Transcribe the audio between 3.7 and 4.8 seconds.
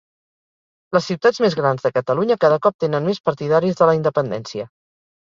de la independència